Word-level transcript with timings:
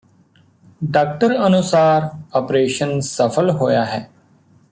doctor 0.81 1.35
ਅਨੁਸਾਰ 1.47 2.09
operation 2.37 2.99
ਸਫਲ 2.99 3.51
ਹੋਇਆ 3.51 3.85
ਹੈ 3.85 4.07